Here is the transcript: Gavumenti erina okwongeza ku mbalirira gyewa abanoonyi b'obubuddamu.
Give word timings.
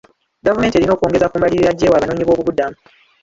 Gavumenti 0.45 0.75
erina 0.77 0.93
okwongeza 0.95 1.29
ku 1.31 1.35
mbalirira 1.37 1.75
gyewa 1.77 1.95
abanoonyi 1.97 2.23
b'obubuddamu. 2.25 2.77